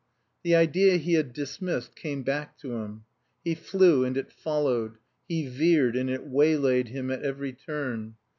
The 0.41 0.55
idea 0.55 0.97
he 0.97 1.13
had 1.13 1.31
dismissed 1.31 1.95
came 1.95 2.23
back 2.23 2.57
to 2.57 2.71
him. 2.77 3.03
He 3.43 3.53
flew 3.53 4.03
and 4.03 4.17
it 4.17 4.31
followed; 4.31 4.97
he 5.29 5.45
veered 5.45 5.95
and 5.95 6.09
it 6.09 6.25
waylaid 6.25 6.87
him 6.87 7.11
at 7.11 7.21
every 7.21 7.53
turn. 7.53 8.15